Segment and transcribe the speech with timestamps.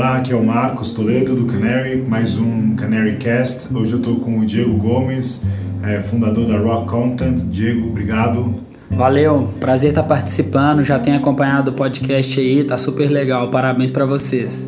[0.00, 3.70] Olá, aqui é o Marcos Toledo do Canary, mais um Canary Cast.
[3.76, 5.42] Hoje eu estou com o Diego Gomes,
[5.82, 7.36] é, fundador da Rock Content.
[7.50, 8.54] Diego, obrigado.
[8.90, 10.82] Valeu, prazer estar participando.
[10.82, 13.50] Já tenho acompanhado o podcast aí, tá super legal.
[13.50, 14.66] Parabéns para vocês.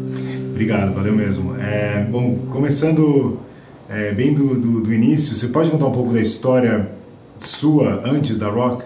[0.51, 1.57] Obrigado, valeu mesmo.
[1.57, 3.39] É, bom, começando
[3.89, 6.91] é, bem do, do, do início, você pode contar um pouco da história
[7.39, 8.85] sua antes da Rock?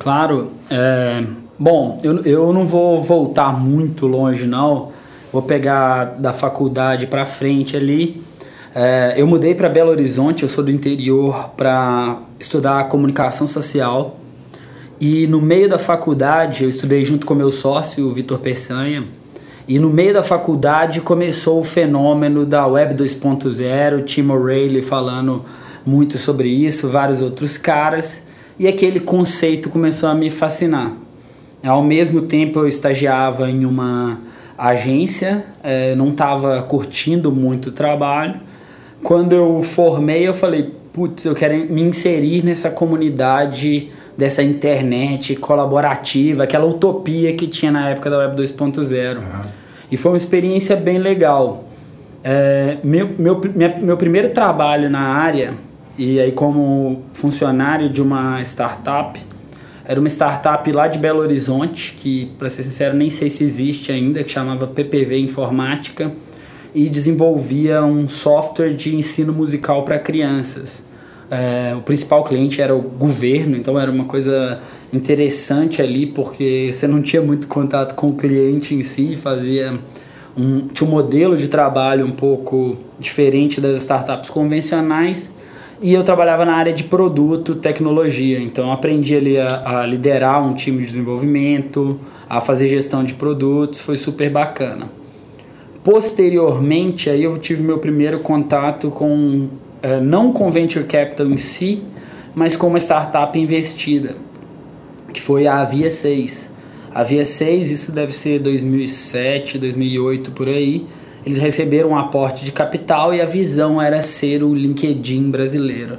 [0.00, 0.50] Claro.
[0.68, 1.22] É,
[1.56, 5.05] bom, eu, eu não vou voltar muito longe, não.
[5.36, 8.22] Vou pegar da faculdade para frente ali.
[8.74, 14.18] É, eu mudei para Belo Horizonte, eu sou do interior, para estudar comunicação social.
[14.98, 19.04] E no meio da faculdade, eu estudei junto com meu sócio, o Vitor Peçanha.
[19.68, 25.44] E no meio da faculdade começou o fenômeno da Web 2.0, Tim O'Reilly falando
[25.84, 28.24] muito sobre isso, vários outros caras,
[28.58, 30.92] e aquele conceito começou a me fascinar.
[31.62, 34.18] Ao mesmo tempo eu estagiava em uma
[34.56, 38.40] agência, é, não estava curtindo muito o trabalho.
[39.02, 46.44] Quando eu formei, eu falei, putz, eu quero me inserir nessa comunidade dessa internet colaborativa,
[46.44, 49.18] aquela utopia que tinha na época da Web 2.0.
[49.18, 49.22] Uhum.
[49.90, 51.64] E foi uma experiência bem legal.
[52.24, 55.54] É, meu, meu, minha, meu primeiro trabalho na área
[55.98, 59.20] e aí como funcionário de uma startup.
[59.88, 63.92] Era uma startup lá de Belo Horizonte, que, para ser sincero, nem sei se existe
[63.92, 66.12] ainda, que chamava PPV Informática,
[66.74, 70.84] e desenvolvia um software de ensino musical para crianças.
[71.30, 74.58] É, o principal cliente era o governo, então era uma coisa
[74.92, 79.78] interessante ali, porque você não tinha muito contato com o cliente em si, fazia
[80.36, 85.35] um, tinha um modelo de trabalho um pouco diferente das startups convencionais
[85.80, 88.40] e eu trabalhava na área de produto, tecnologia.
[88.40, 93.80] Então aprendi ali a, a, liderar um time de desenvolvimento, a fazer gestão de produtos,
[93.80, 94.88] foi super bacana.
[95.84, 99.48] Posteriormente, aí eu tive meu primeiro contato com,
[99.82, 101.82] eh, não com venture capital em si,
[102.34, 104.16] mas com uma startup investida,
[105.12, 106.52] que foi a Via 6.
[106.92, 110.86] A Via 6, isso deve ser 2007, 2008 por aí
[111.26, 115.98] eles receberam um aporte de capital e a visão era ser o LinkedIn brasileiro.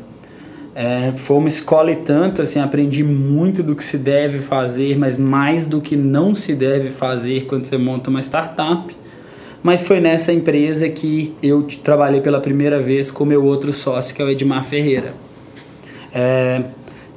[0.74, 5.18] É, foi uma escola e tanto, assim, aprendi muito do que se deve fazer, mas
[5.18, 8.96] mais do que não se deve fazer quando você monta uma startup.
[9.62, 14.22] Mas foi nessa empresa que eu trabalhei pela primeira vez com meu outro sócio, que
[14.22, 15.14] é o Edmar Ferreira.
[16.14, 16.62] É,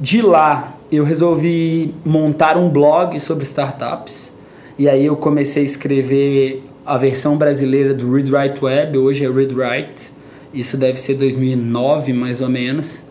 [0.01, 4.35] de lá, eu resolvi montar um blog sobre startups.
[4.77, 9.31] E aí eu comecei a escrever a versão brasileira do Read Write Web, hoje é
[9.31, 10.11] Read Write,
[10.53, 13.05] isso deve ser 2009 mais ou menos.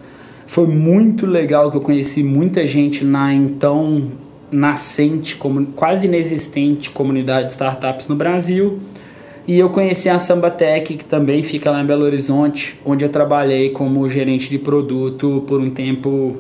[0.45, 4.11] Foi muito legal que eu conheci muita gente na então
[4.51, 5.39] nascente,
[5.77, 8.79] quase inexistente comunidade de startups no Brasil.
[9.47, 13.69] E eu conheci a Sambatec, que também fica lá em Belo Horizonte, onde eu trabalhei
[13.69, 16.35] como gerente de produto por um tempo,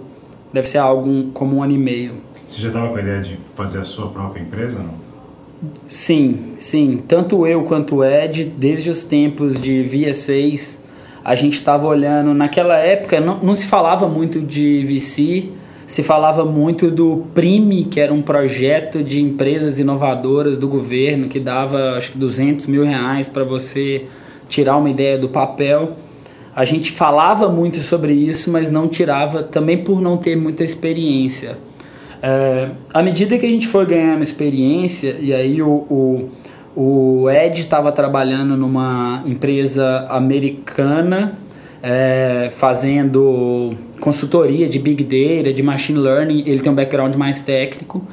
[0.51, 2.15] deve ser algo como um ano e meio.
[2.45, 5.08] Você já estava com a ideia de fazer a sua própria empresa, não?
[5.85, 7.03] Sim, sim.
[7.07, 10.83] Tanto eu quanto o Ed, desde os tempos de Via 6,
[11.23, 12.33] a gente estava olhando.
[12.33, 15.49] Naquela época não, não se falava muito de VC,
[15.85, 21.39] se falava muito do Prime, que era um projeto de empresas inovadoras do governo que
[21.39, 24.05] dava acho que 200 mil reais para você
[24.47, 25.97] tirar uma ideia do papel.
[26.55, 31.57] A gente falava muito sobre isso, mas não tirava, também por não ter muita experiência.
[32.21, 36.29] É, à medida que a gente foi ganhando experiência, e aí o, o,
[36.75, 41.33] o Ed estava trabalhando numa empresa americana,
[41.81, 48.03] é, fazendo consultoria de Big Data, de Machine Learning, ele tem um background mais técnico,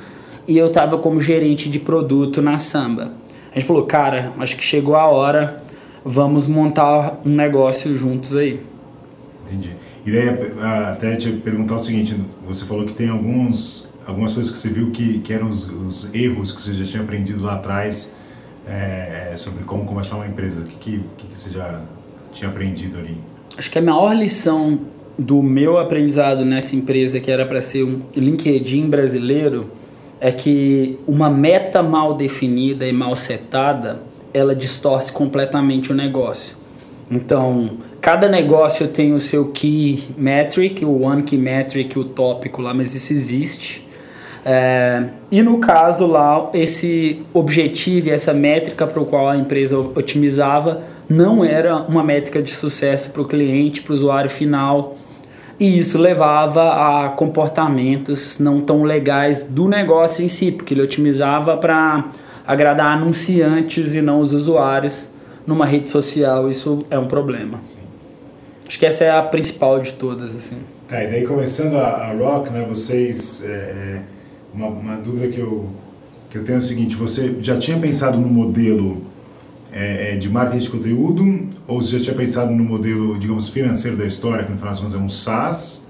[0.46, 3.12] e eu estava como gerente de produto na Samba.
[3.50, 5.56] A gente falou, cara, acho que chegou a hora,
[6.04, 8.60] vamos montar um negócio juntos aí.
[9.46, 9.70] Entendi.
[10.04, 10.52] Daí,
[10.92, 12.16] até te perguntar o seguinte,
[12.46, 16.14] você falou que tem alguns algumas coisas que você viu que, que eram os, os
[16.14, 18.14] erros que você já tinha aprendido lá atrás
[18.66, 20.60] é, é sobre como começar uma empresa?
[20.60, 21.80] O que, que, que você já
[22.32, 23.16] tinha aprendido ali?
[23.56, 24.80] Acho que a maior lição
[25.18, 29.70] do meu aprendizado nessa empresa, que era para ser um LinkedIn brasileiro,
[30.20, 34.00] é que uma meta mal definida e mal setada,
[34.32, 36.56] ela distorce completamente o negócio.
[37.10, 42.74] Então, cada negócio tem o seu key metric, o one key metric, o tópico lá,
[42.74, 43.85] mas isso existe.
[44.48, 50.82] É, e no caso lá, esse objetivo essa métrica para o qual a empresa otimizava
[51.08, 54.96] não era uma métrica de sucesso para o cliente, para o usuário final.
[55.58, 61.56] E isso levava a comportamentos não tão legais do negócio em si, porque ele otimizava
[61.56, 62.04] para
[62.46, 65.10] agradar anunciantes e não os usuários
[65.44, 66.48] numa rede social.
[66.48, 67.58] Isso é um problema.
[67.64, 67.78] Sim.
[68.64, 70.58] Acho que essa é a principal de todas, assim.
[70.86, 73.44] Tá, e daí começando a, a Rock, né, vocês...
[73.44, 74.15] É, é,
[74.56, 75.68] uma, uma, dúvida que eu,
[76.30, 79.02] que eu tenho é o seguinte, você já tinha pensado no modelo
[79.70, 84.06] é, de marketing de conteúdo ou você já tinha pensado no modelo, digamos, financeiro da
[84.06, 85.84] história, que no final das contas é um SaaS?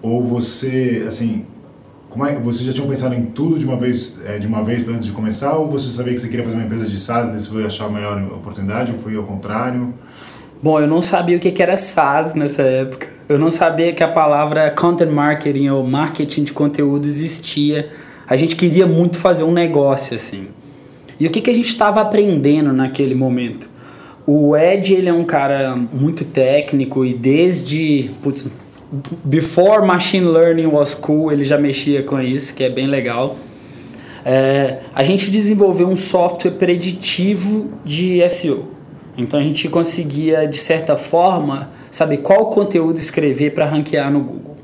[0.00, 1.44] Ou você, assim,
[2.08, 4.86] como é, você já tinha pensado em tudo de uma vez, é, de uma vez
[4.86, 7.40] antes de começar, ou você sabia que você queria fazer uma empresa de SaaS, daí
[7.40, 9.92] você foi achar a melhor oportunidade, ou foi ao contrário?
[10.62, 13.13] Bom, eu não sabia o que era SaaS nessa época.
[13.26, 17.90] Eu não sabia que a palavra content marketing ou marketing de conteúdo existia.
[18.26, 20.48] A gente queria muito fazer um negócio assim.
[21.18, 23.70] E o que, que a gente estava aprendendo naquele momento?
[24.26, 28.46] O Ed, ele é um cara muito técnico e desde putz,
[29.24, 33.36] before machine learning was cool, ele já mexia com isso, que é bem legal.
[34.22, 38.68] É, a gente desenvolveu um software preditivo de SEO.
[39.16, 44.56] Então a gente conseguia, de certa forma, saber qual conteúdo escrever para ranquear no Google.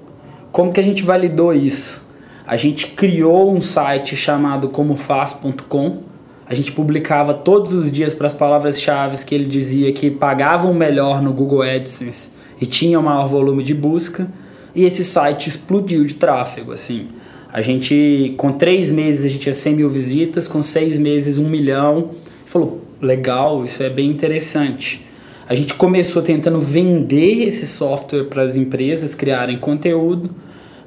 [0.50, 2.04] Como que a gente validou isso?
[2.44, 6.00] A gente criou um site chamado comofaz.com.
[6.44, 11.22] A gente publicava todos os dias para as palavras-chave que ele dizia que pagavam melhor
[11.22, 14.28] no Google AdSense e tinham maior volume de busca.
[14.74, 17.10] E esse site explodiu de tráfego, assim.
[17.52, 21.48] A gente, com três meses, a gente tinha 100 mil visitas, com seis meses, um
[21.48, 22.10] milhão.
[22.44, 25.08] Falou, legal, isso é bem interessante.
[25.50, 30.30] A gente começou tentando vender esse software para as empresas criarem conteúdo,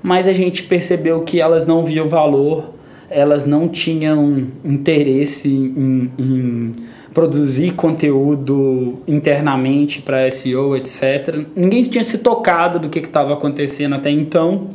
[0.01, 2.69] mas a gente percebeu que elas não viam valor,
[3.09, 6.75] elas não tinham interesse em, em
[7.13, 11.45] produzir conteúdo internamente para SEO, etc.
[11.53, 14.69] Ninguém tinha se tocado do que estava acontecendo até então.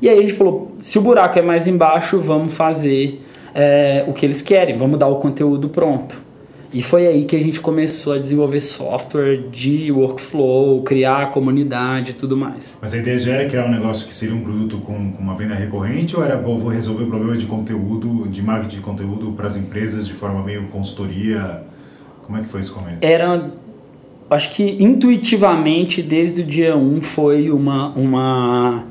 [0.00, 3.22] E aí a gente falou: se o buraco é mais embaixo, vamos fazer
[3.54, 6.31] é, o que eles querem, vamos dar o conteúdo pronto.
[6.72, 12.14] E foi aí que a gente começou a desenvolver software de workflow, criar comunidade e
[12.14, 12.78] tudo mais.
[12.80, 15.36] Mas a ideia já era criar um negócio que seria um produto com, com uma
[15.36, 19.46] venda recorrente ou era vou resolver o problema de conteúdo, de marketing de conteúdo para
[19.46, 21.62] as empresas de forma meio consultoria?
[22.22, 22.98] Como é que foi esse começo?
[23.02, 23.50] Era,
[24.30, 28.84] acho que intuitivamente desde o dia 1 um, foi uma, uma,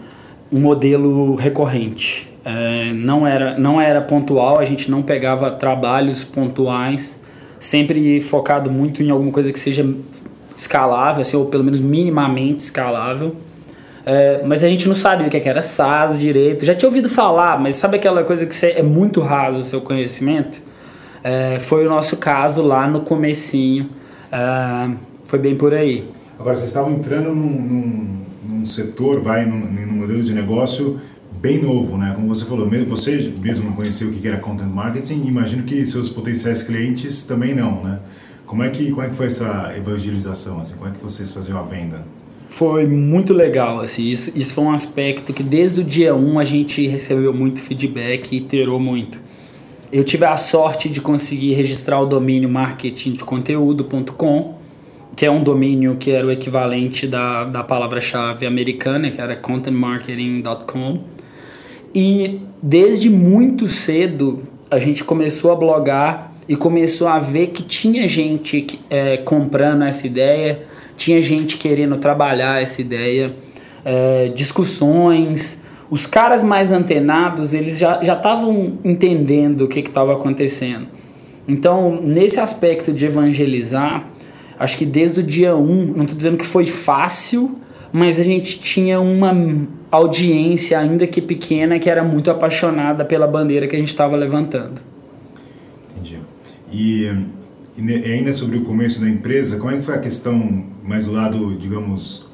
[0.51, 2.29] um modelo recorrente.
[2.45, 7.20] É, não, era, não era pontual, a gente não pegava trabalhos pontuais
[7.61, 9.87] sempre focado muito em alguma coisa que seja
[10.57, 13.35] escalável, assim, ou pelo menos minimamente escalável.
[14.03, 16.65] É, mas a gente não sabia o que era SaaS direito.
[16.65, 20.59] Já tinha ouvido falar, mas sabe aquela coisa que é muito raso o seu conhecimento?
[21.23, 23.91] É, foi o nosso caso lá no comecinho.
[24.31, 24.89] É,
[25.23, 26.03] foi bem por aí.
[26.39, 28.17] Agora, vocês estavam entrando num, num,
[28.49, 30.99] num setor, vai, num, num modelo de negócio
[31.41, 32.13] bem novo, né?
[32.15, 36.07] Como você falou, você mesmo não conhecia o que era content marketing, imagino que seus
[36.07, 37.99] potenciais clientes também não, né?
[38.45, 40.75] Como é que como é que foi essa evangelização assim?
[40.75, 42.05] Como é que vocês faziam a venda?
[42.47, 46.43] Foi muito legal, assim, isso, isso foi um aspecto que desde o dia 1 a
[46.43, 49.19] gente recebeu muito feedback e iterou muito.
[49.89, 54.59] Eu tive a sorte de conseguir registrar o domínio marketingdeconteúdo.com,
[55.15, 61.20] que é um domínio que era o equivalente da, da palavra-chave americana, que era contentmarketing.com.
[61.93, 68.07] E desde muito cedo a gente começou a blogar e começou a ver que tinha
[68.07, 70.63] gente é, comprando essa ideia,
[70.95, 73.36] tinha gente querendo trabalhar essa ideia,
[73.83, 75.62] é, discussões.
[75.89, 80.88] Os caras mais antenados, eles já estavam entendendo o que estava acontecendo.
[81.48, 84.07] Então, nesse aspecto de evangelizar,
[84.57, 87.60] acho que desde o dia 1, um, não estou dizendo que foi fácil,
[87.91, 89.36] mas a gente tinha uma
[89.89, 94.81] audiência, ainda que pequena, que era muito apaixonada pela bandeira que a gente estava levantando.
[95.91, 96.19] Entendi.
[96.71, 97.12] E,
[97.77, 101.12] e, ainda sobre o começo da empresa, como é que foi a questão mais do
[101.12, 102.29] lado, digamos,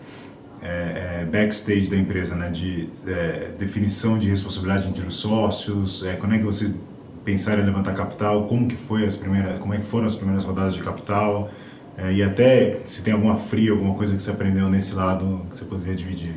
[0.62, 2.50] é, é, backstage da empresa, né?
[2.50, 6.78] De é, definição de responsabilidade entre os sócios, é, como é que vocês
[7.24, 10.44] pensaram em levantar capital, como que foi as primeiras, como é que foram as primeiras
[10.44, 11.50] rodadas de capital,
[11.98, 15.58] é, e até se tem alguma fria, alguma coisa que você aprendeu nesse lado que
[15.58, 16.32] você poderia dividir.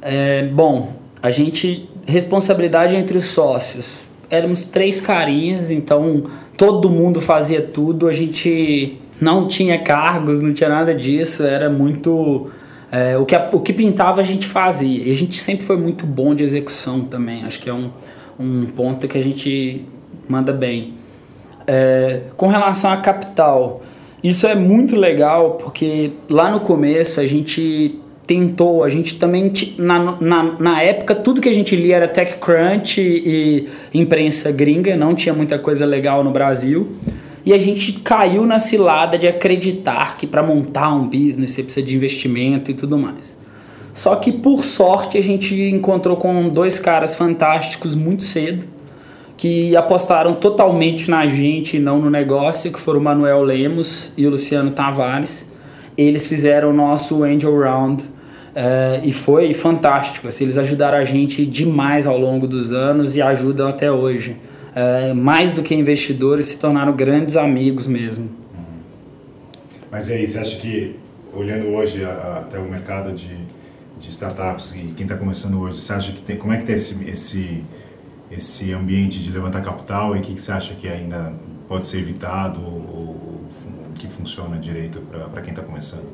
[0.00, 4.04] É, bom, a gente responsabilidade entre os sócios.
[4.30, 6.24] Éramos três carinhas, então
[6.56, 8.08] todo mundo fazia tudo.
[8.08, 11.42] A gente não tinha cargos, não tinha nada disso.
[11.42, 12.50] Era muito
[12.90, 15.04] é, o que o que pintava a gente fazia.
[15.04, 17.44] E a gente sempre foi muito bom de execução também.
[17.44, 17.90] Acho que é um,
[18.38, 19.84] um ponto que a gente
[20.28, 20.94] manda bem.
[21.66, 23.82] É, com relação a capital,
[24.28, 30.20] isso é muito legal porque lá no começo a gente tentou, a gente também, na,
[30.20, 35.14] na, na época, tudo que a gente lia era TechCrunch e, e imprensa gringa, não
[35.14, 36.90] tinha muita coisa legal no Brasil.
[37.44, 41.86] E a gente caiu na cilada de acreditar que para montar um business você precisa
[41.86, 43.40] de investimento e tudo mais.
[43.94, 48.66] Só que por sorte a gente encontrou com dois caras fantásticos muito cedo
[49.36, 54.26] que apostaram totalmente na gente e não no negócio, que foram o Manuel Lemos e
[54.26, 55.50] o Luciano Tavares.
[55.96, 58.06] Eles fizeram o nosso Angel Round uh,
[59.04, 60.28] e foi fantástico.
[60.28, 64.36] Assim, eles ajudaram a gente demais ao longo dos anos e ajudam até hoje
[64.76, 68.28] é, mais do que investidores, se tornaram grandes amigos mesmo.
[69.90, 70.96] Mas aí, você acha que,
[71.32, 73.34] olhando hoje até o mercado de,
[73.98, 76.76] de startups e quem está começando hoje, você acha que tem, como é que tem
[76.76, 77.64] esse, esse,
[78.30, 81.32] esse ambiente de levantar capital e o que, que você acha que ainda
[81.68, 83.16] pode ser evitado ou, ou,
[83.94, 85.00] que funciona direito
[85.32, 86.04] para quem está começando?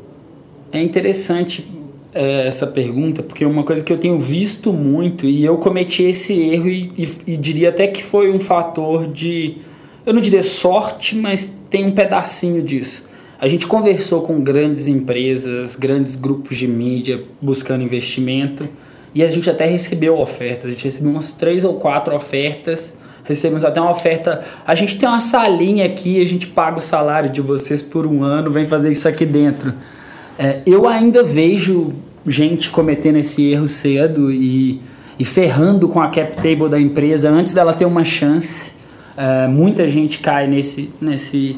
[0.70, 1.66] É interessante
[2.14, 6.04] é, essa pergunta, porque é uma coisa que eu tenho visto muito e eu cometi
[6.04, 9.58] esse erro e, e, e, diria até que foi um fator de,
[10.06, 13.10] eu não diria sorte, mas tem um pedacinho disso.
[13.40, 18.68] A gente conversou com grandes empresas, grandes grupos de mídia buscando investimento
[19.14, 20.66] e a gente até recebeu ofertas.
[20.66, 22.98] A gente recebeu umas três ou quatro ofertas.
[23.24, 24.42] Recebemos até uma oferta.
[24.66, 28.24] A gente tem uma salinha aqui, a gente paga o salário de vocês por um
[28.24, 29.74] ano, vem fazer isso aqui dentro.
[30.38, 31.92] É, eu ainda vejo
[32.26, 34.80] gente cometendo esse erro cedo e,
[35.18, 38.72] e ferrando com a cap table da empresa antes dela ter uma chance.
[39.16, 41.56] É, muita gente cai nesse, nesse,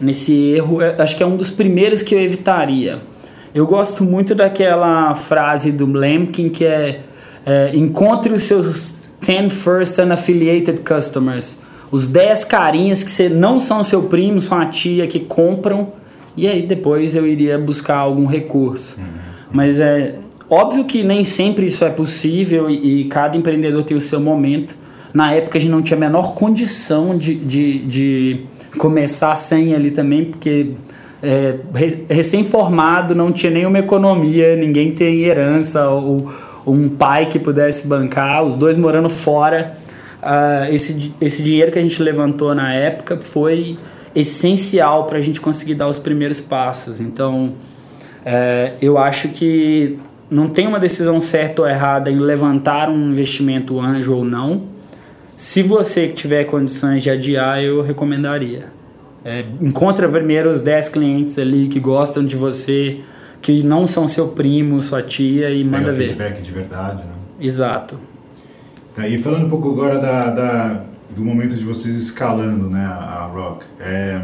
[0.00, 0.80] nesse erro.
[0.80, 3.02] Eu é, acho que é um dos primeiros que eu evitaria.
[3.54, 7.02] Eu gosto muito daquela frase do Lemkin que é,
[7.46, 11.60] é encontre os seus 10 first unaffiliated customers.
[11.90, 15.92] Os 10 carinhas que você não são seu primo, sua tia, que compram
[16.36, 18.98] e aí depois eu iria buscar algum recurso.
[18.98, 19.04] Uhum.
[19.52, 20.16] Mas é
[20.50, 24.76] óbvio que nem sempre isso é possível e, e, cada empreendedor tem o seu momento.
[25.12, 28.40] Na época a gente não tinha a menor condição de, de, de
[28.78, 30.72] começar sem ali também, porque
[31.24, 31.56] é,
[32.08, 36.30] recém-formado não tinha nenhuma economia, ninguém tem herança ou,
[36.64, 39.76] ou um pai que pudesse bancar, os dois morando fora.
[40.22, 43.76] Uh, esse, esse dinheiro que a gente levantou na época foi
[44.14, 47.00] essencial para a gente conseguir dar os primeiros passos.
[47.00, 47.54] Então,
[48.24, 49.98] é, eu acho que
[50.30, 54.62] não tem uma decisão certa ou errada em levantar um investimento anjo ou não.
[55.36, 58.73] Se você tiver condições de adiar, eu recomendaria.
[59.24, 63.00] É, encontra primeiro os 10 clientes ali que gostam de você,
[63.40, 66.08] que não são seu primo, sua tia e manda ver.
[66.08, 67.12] feedback de verdade, né?
[67.40, 67.98] Exato.
[68.94, 73.30] Tá, e falando um pouco agora da, da do momento de vocês escalando né, a,
[73.32, 73.64] Rock.
[73.80, 74.20] É,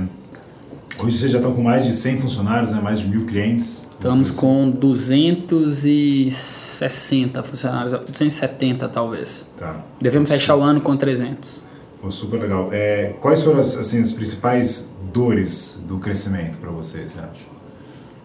[0.98, 3.86] hoje vocês já estão com mais de 100 funcionários, né, mais de mil clientes.
[3.92, 9.46] Estamos com 260 funcionários, 270 talvez.
[9.56, 9.82] Tá.
[10.00, 11.64] Devemos fechar o ano com 300.
[12.02, 12.68] Oh, super legal.
[12.72, 17.50] É, quais foram as, assim, as principais dores do crescimento para vocês, você acha?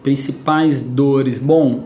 [0.02, 1.38] Principais dores.
[1.38, 1.84] Bom,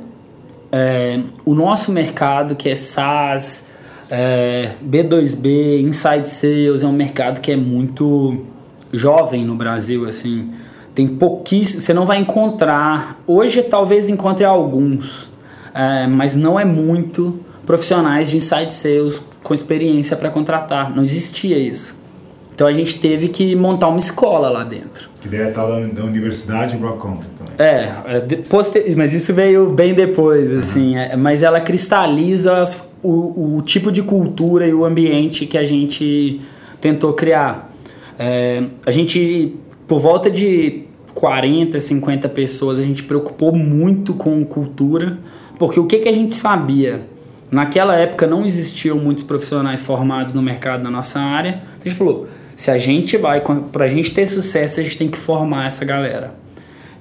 [0.71, 3.67] é, o nosso mercado que é SaaS,
[4.09, 8.45] é, B2B, Inside Sales é um mercado que é muito
[8.93, 10.51] jovem no Brasil, assim.
[10.95, 13.21] Tem pouquíssimo, você não vai encontrar.
[13.27, 15.31] Hoje talvez encontre alguns,
[15.75, 20.93] é, mas não é muito profissionais de Inside Sales com experiência para contratar.
[20.93, 21.97] Não existia isso.
[22.53, 25.09] Então a gente teve que montar uma escola lá dentro.
[25.21, 27.55] Que daí é tal da, da Universidade Rock Content também.
[27.59, 30.97] É, é depois, mas isso veio bem depois, assim.
[30.97, 35.63] É, mas ela cristaliza as, o, o tipo de cultura e o ambiente que a
[35.63, 36.41] gente
[36.81, 37.73] tentou criar.
[38.19, 39.55] É, a gente,
[39.87, 45.21] por volta de 40, 50 pessoas, a gente preocupou muito com cultura,
[45.57, 47.09] porque o que, que a gente sabia?
[47.51, 51.63] Naquela época não existiam muitos profissionais formados no mercado da nossa área.
[51.85, 53.43] A gente falou, se a gente vai,
[53.73, 56.35] para a gente ter sucesso, a gente tem que formar essa galera.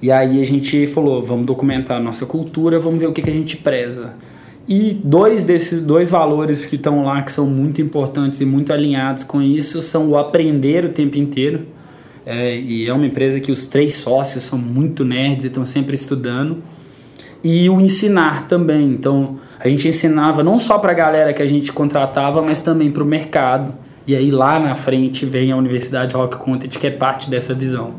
[0.02, 3.30] E aí a gente falou, vamos documentar a nossa cultura, vamos ver o que, que
[3.30, 4.14] a gente preza.
[4.66, 9.24] E dois desses dois valores que estão lá, que são muito importantes e muito alinhados
[9.24, 11.66] com isso, são o aprender o tempo inteiro.
[12.24, 15.94] É, e é uma empresa que os três sócios são muito nerds e estão sempre
[15.94, 16.58] estudando.
[17.42, 18.92] E o ensinar também.
[18.92, 22.90] Então, a gente ensinava não só para a galera que a gente contratava, mas também
[22.90, 23.74] para o mercado.
[24.06, 27.94] E aí lá na frente vem a Universidade Rock Content, que é parte dessa visão.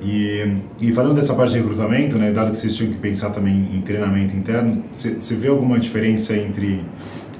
[0.00, 3.68] E, e falando dessa parte de recrutamento, né, dado que vocês tinham que pensar também
[3.74, 6.84] em treinamento interno, você vê alguma diferença entre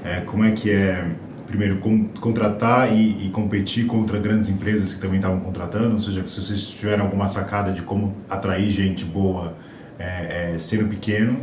[0.03, 1.05] é, como é que é,
[1.47, 5.93] primeiro, com, contratar e, e, competir contra grandes empresas que também estavam contratando?
[5.93, 9.53] Ou seja, se vocês tiveram alguma sacada de como atrair gente boa
[9.97, 11.39] é, é, sendo pequeno.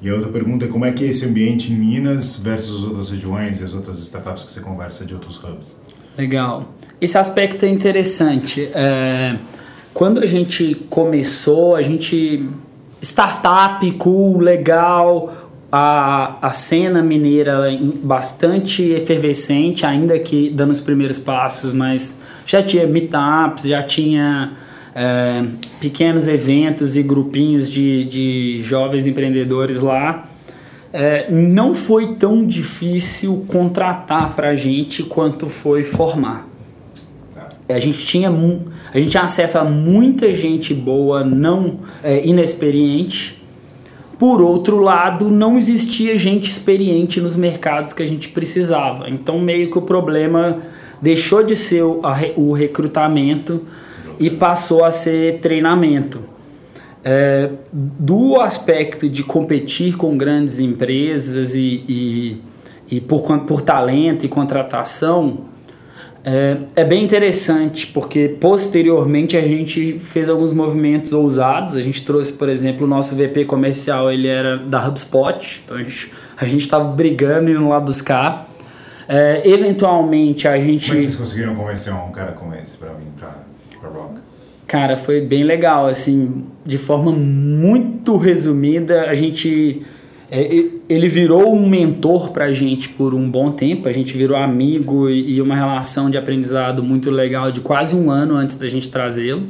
[0.00, 2.84] E a outra pergunta é como é que é esse ambiente em Minas versus as
[2.88, 5.76] outras regiões e as outras startups que você conversa de outros hubs?
[6.16, 6.74] Legal.
[7.00, 8.68] Esse aspecto é interessante.
[8.74, 9.36] É,
[9.92, 12.48] quando a gente começou, a gente
[13.00, 17.58] startup, cool, legal, a, a cena mineira
[18.02, 24.52] bastante efervescente, ainda que dando os primeiros passos, mas já tinha meetups, já tinha
[24.98, 25.44] é,
[25.78, 30.26] pequenos eventos e grupinhos de, de jovens empreendedores lá.
[30.90, 36.48] É, não foi tão difícil contratar para a gente quanto foi formar.
[37.34, 37.46] Tá.
[37.68, 43.36] A gente tinha a gente tinha acesso a muita gente boa, não é, inexperiente.
[44.18, 49.10] Por outro lado, não existia gente experiente nos mercados que a gente precisava.
[49.10, 50.56] Então, meio que o problema
[51.02, 52.00] deixou de ser o,
[52.36, 53.60] o recrutamento
[54.18, 56.20] e passou a ser treinamento.
[57.04, 62.42] É, do aspecto de competir com grandes empresas e, e,
[62.90, 65.44] e por, por talento e contratação,
[66.24, 71.76] é, é, bem interessante, porque posteriormente a gente fez alguns movimentos ousados.
[71.76, 76.44] A gente trouxe, por exemplo, o nosso VP comercial, ele era da HubSpot, então a
[76.44, 78.50] gente estava brigando e indo lá buscar.
[79.08, 80.88] É, eventualmente a gente.
[80.88, 83.06] Como é que vocês conseguiram convencer um cara como esse para vir
[83.86, 84.14] para Rock?
[84.66, 89.82] Cara, foi bem legal, assim, de forma muito resumida, a gente
[90.30, 93.88] é, ele virou um mentor para a gente por um bom tempo.
[93.88, 98.34] A gente virou amigo e, uma relação de aprendizado muito legal de quase um ano
[98.34, 99.42] antes da gente trazê-lo.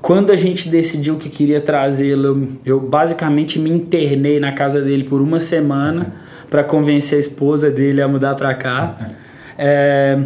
[0.00, 5.22] Quando a gente decidiu que queria trazê-lo, eu basicamente me internei na casa dele por
[5.22, 6.14] uma semana
[6.50, 8.96] para convencer a esposa dele a mudar para cá.
[9.56, 10.18] É,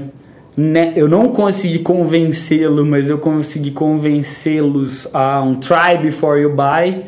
[0.58, 7.04] né, eu não consegui convencê-lo, mas eu consegui convencê-los a um try before you buy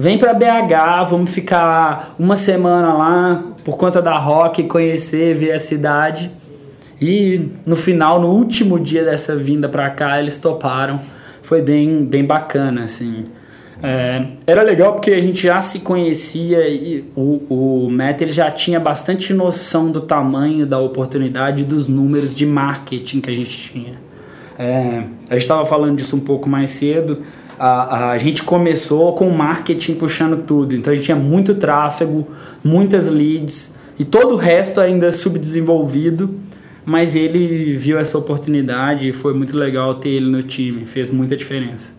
[0.00, 5.58] Vem para BH, vamos ficar uma semana lá por conta da rock, conhecer, ver a
[5.58, 6.30] cidade.
[6.98, 10.98] E no final, no último dia dessa vinda para cá, eles toparam.
[11.42, 13.26] Foi bem, bem bacana, assim.
[13.82, 18.50] É, era legal porque a gente já se conhecia e o, o Matt ele já
[18.50, 23.94] tinha bastante noção do tamanho da oportunidade dos números de marketing que a gente tinha.
[24.58, 27.22] É, a gente estava falando disso um pouco mais cedo
[27.60, 30.74] a, a gente começou com marketing puxando tudo.
[30.74, 32.26] Então a gente tinha muito tráfego,
[32.64, 36.40] muitas leads e todo o resto ainda subdesenvolvido.
[36.86, 41.36] Mas ele viu essa oportunidade e foi muito legal ter ele no time, fez muita
[41.36, 41.94] diferença.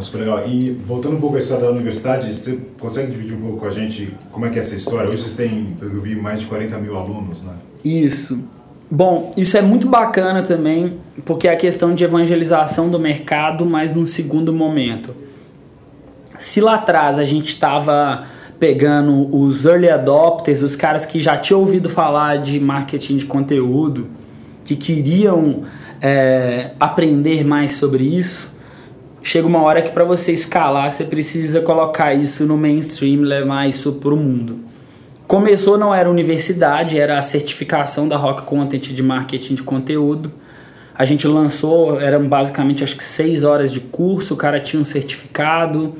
[0.00, 0.46] Super legal.
[0.46, 3.70] E voltando um pouco à história da universidade, você consegue dividir um pouco com a
[3.70, 5.08] gente como é que é essa história?
[5.08, 7.54] Hoje vocês têm, pelo que eu vi, mais de 40 mil alunos, né?
[7.84, 8.38] Isso.
[8.90, 13.94] Bom, isso é muito bacana também, porque é a questão de evangelização do mercado, mas
[13.94, 15.14] num segundo momento.
[16.38, 18.26] Se lá atrás a gente estava
[18.58, 24.06] pegando os early adopters, os caras que já tinham ouvido falar de marketing de conteúdo,
[24.64, 25.62] que queriam
[26.00, 28.53] é, aprender mais sobre isso,
[29.24, 33.94] chega uma hora que para você escalar você precisa colocar isso no mainstream, levar isso
[33.94, 34.60] para o mundo.
[35.26, 40.30] Começou, não era universidade, era a certificação da Rock Content de marketing de conteúdo.
[40.94, 44.84] A gente lançou, eram basicamente acho que seis horas de curso, o cara tinha um
[44.84, 45.94] certificado,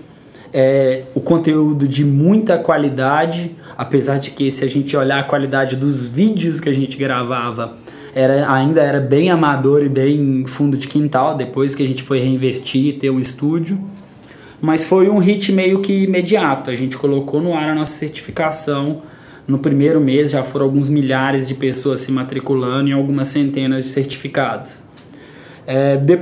[0.53, 5.77] é, o conteúdo de muita qualidade, apesar de que se a gente olhar a qualidade
[5.77, 7.77] dos vídeos que a gente gravava,
[8.15, 12.21] era, ainda era bem amador e bem fundo de quintal, depois que a gente foi
[12.21, 13.79] reinvestir e ter um estúdio.
[14.61, 19.03] Mas foi um hit meio que imediato, a gente colocou no ar a nossa certificação,
[19.47, 23.91] no primeiro mês já foram alguns milhares de pessoas se matriculando e algumas centenas de
[23.91, 24.85] certificados.
[25.67, 26.19] É, de,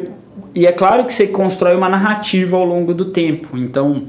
[0.55, 3.57] e é claro que você constrói uma narrativa ao longo do tempo.
[3.57, 4.05] Então,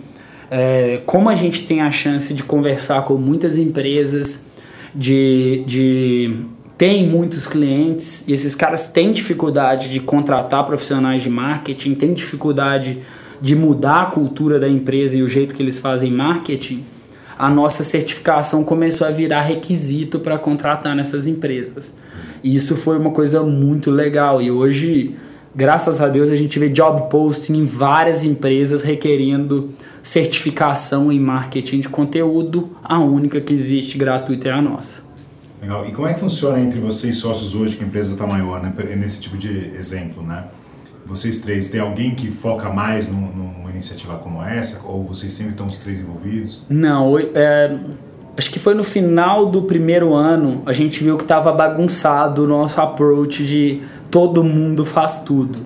[0.50, 4.46] é, como a gente tem a chance de conversar com muitas empresas,
[4.96, 6.36] de, de
[6.84, 13.00] tem muitos clientes e esses caras têm dificuldade de contratar profissionais de marketing, têm dificuldade
[13.39, 16.84] de mudar a cultura da empresa e o jeito que eles fazem marketing
[17.39, 21.96] a nossa certificação começou a virar requisito para contratar nessas empresas.
[22.43, 24.41] E isso foi uma coisa muito legal.
[24.41, 25.15] E hoje,
[25.56, 29.69] graças a Deus, a gente vê job posting em várias empresas requerendo
[30.02, 32.72] certificação em marketing de conteúdo.
[32.84, 35.12] A única que existe gratuita é a nossa.
[35.63, 35.86] Legal.
[35.86, 38.73] E como é que funciona entre vocês sócios hoje, que a empresa está maior, né?
[38.97, 40.45] nesse tipo de exemplo, né?
[41.06, 44.82] Vocês três, tem alguém que foca mais no, numa iniciativa como essa?
[44.84, 46.63] Ou vocês sempre estão os três envolvidos?
[46.67, 47.78] Não, é,
[48.38, 52.47] acho que foi no final do primeiro ano a gente viu que estava bagunçado o
[52.47, 55.60] nosso approach de todo mundo faz tudo.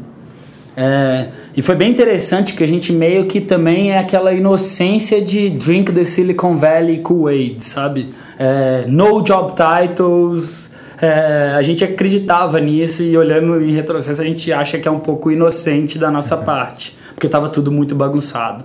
[0.80, 5.50] É, e foi bem interessante que a gente meio que também é aquela inocência de
[5.50, 8.14] drink the Silicon Valley Kool-Aid, sabe?
[8.38, 10.70] É, no job titles,
[11.02, 15.00] é, a gente acreditava nisso e olhando em retrocesso a gente acha que é um
[15.00, 18.64] pouco inocente da nossa parte, porque estava tudo muito bagunçado.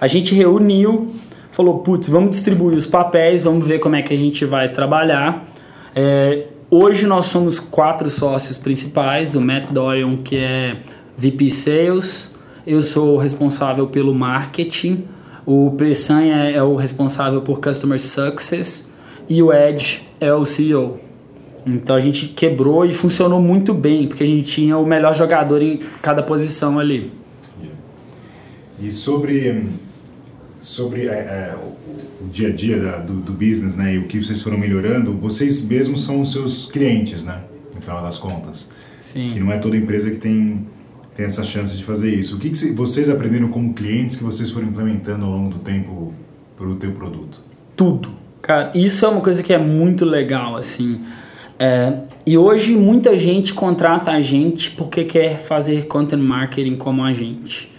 [0.00, 1.12] A gente reuniu,
[1.50, 5.44] falou, putz, vamos distribuir os papéis, vamos ver como é que a gente vai trabalhar.
[5.92, 10.76] É, hoje nós somos quatro sócios principais, o Matt Doyle, que é
[11.16, 12.30] VP Sales,
[12.66, 15.04] eu sou responsável pelo marketing,
[15.44, 18.86] o Peçanha é o responsável por Customer Success
[19.28, 20.98] e o Ed é o CEO.
[21.66, 25.62] Então a gente quebrou e funcionou muito bem, porque a gente tinha o melhor jogador
[25.62, 27.12] em cada posição ali.
[28.78, 29.68] E sobre,
[30.58, 34.08] sobre é, é, o, o, dia a dia da, do, do, business, né, e o
[34.08, 37.42] que vocês foram melhorando, vocês mesmos são os seus clientes, né,
[37.74, 38.68] no final das contas.
[38.98, 39.30] Sim.
[39.32, 40.66] Que não é toda empresa que tem
[41.14, 42.36] tem essa chance de fazer isso.
[42.36, 46.12] O que, que vocês aprenderam como clientes que vocês foram implementando ao longo do tempo
[46.56, 47.40] para o teu produto?
[47.76, 48.10] Tudo.
[48.40, 51.00] Cara, isso é uma coisa que é muito legal, assim.
[51.58, 57.12] É, e hoje muita gente contrata a gente porque quer fazer content marketing como a
[57.12, 57.70] gente.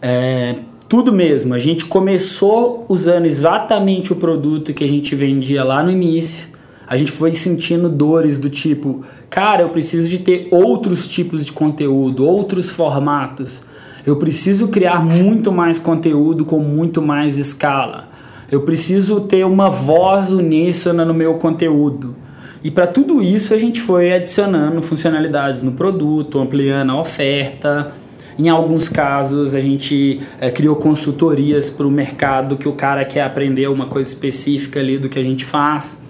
[0.00, 0.56] É,
[0.88, 1.52] tudo mesmo.
[1.54, 6.48] A gente começou usando exatamente o produto que a gente vendia lá no início
[6.88, 11.52] a gente foi sentindo dores do tipo, cara, eu preciso de ter outros tipos de
[11.52, 13.62] conteúdo, outros formatos.
[14.06, 18.08] Eu preciso criar muito mais conteúdo com muito mais escala.
[18.50, 22.16] Eu preciso ter uma voz uníssona no meu conteúdo.
[22.64, 27.88] E para tudo isso a gente foi adicionando funcionalidades no produto, ampliando a oferta.
[28.38, 33.24] Em alguns casos a gente é, criou consultorias para o mercado que o cara quer
[33.24, 36.07] aprender uma coisa específica ali do que a gente faz.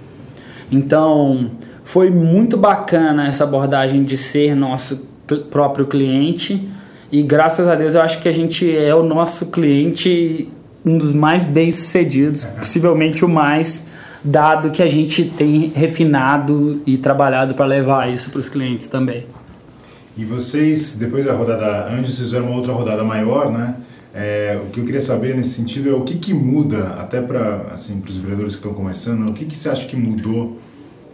[0.71, 1.51] Então,
[1.85, 5.09] foi muito bacana essa abordagem de ser nosso
[5.51, 6.69] próprio cliente
[7.11, 10.51] e graças a Deus eu acho que a gente é o nosso cliente
[10.85, 13.87] um dos mais bem sucedidos, possivelmente o mais,
[14.23, 19.27] dado que a gente tem refinado e trabalhado para levar isso para os clientes também.
[20.17, 23.77] E vocês, depois da rodada antes, vocês fizeram uma outra rodada maior, né?
[24.21, 27.69] É, o que eu queria saber nesse sentido é o que, que muda, até para
[27.73, 30.59] assim, os empreendedores que estão começando, o que, que você acha que mudou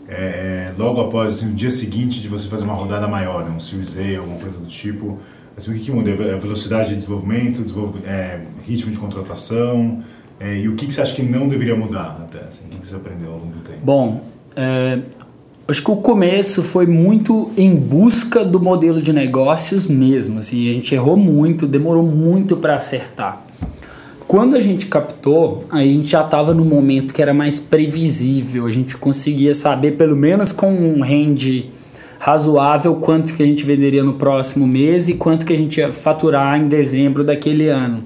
[0.09, 3.55] é, é, logo após, assim, o dia seguinte de você fazer uma rodada maior, né,
[3.55, 5.19] um Series A, alguma coisa do tipo?
[5.55, 6.12] Assim, o que, que muda?
[6.12, 10.03] A é velocidade de desenvolvimento, desenvolv é, ritmo de contratação,
[10.40, 12.38] é, e o que, que você acha que não deveria mudar até?
[12.38, 13.81] Assim, o que, que você aprendeu ao longo do tempo?
[13.85, 14.25] Bom,
[14.57, 15.01] é,
[15.66, 20.38] acho que o começo foi muito em busca do modelo de negócios mesmo.
[20.38, 23.44] Assim, a gente errou muito, demorou muito para acertar.
[24.27, 28.70] Quando a gente captou, a gente já estava no momento que era mais previsível, a
[28.70, 31.70] gente conseguia saber pelo menos com um range
[32.18, 35.92] razoável quanto que a gente venderia no próximo mês e quanto que a gente ia
[35.92, 38.03] faturar em dezembro daquele ano.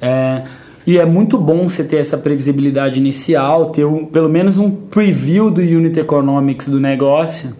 [0.00, 0.44] É,
[0.86, 5.50] e é muito bom você ter essa previsibilidade inicial, ter um, pelo menos um preview
[5.50, 7.56] do unit economics do negócio,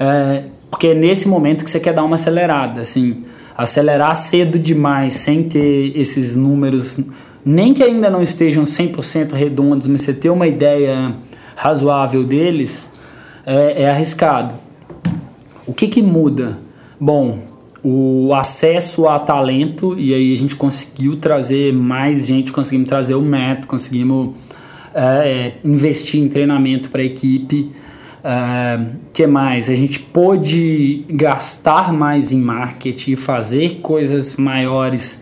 [0.00, 3.24] é, porque é nesse momento que você quer dar uma acelerada, assim,
[3.56, 6.98] acelerar cedo demais, sem ter esses números,
[7.44, 11.14] nem que ainda não estejam 100% redondos, mas você ter uma ideia
[11.56, 12.90] razoável deles,
[13.44, 14.54] é, é arriscado.
[15.66, 16.58] O que, que muda?
[17.00, 17.47] Bom,
[17.82, 23.22] o acesso a talento, e aí a gente conseguiu trazer mais gente, conseguimos trazer o
[23.22, 24.30] MET, conseguimos
[24.94, 27.70] é, investir em treinamento para a equipe.
[28.18, 29.70] Uh, que mais?
[29.70, 35.20] A gente pôde gastar mais em marketing, fazer coisas maiores,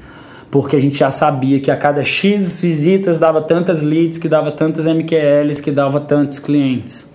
[0.51, 4.51] porque a gente já sabia que a cada X visitas dava tantas leads, que dava
[4.51, 7.09] tantas MQLs, que dava tantos clientes.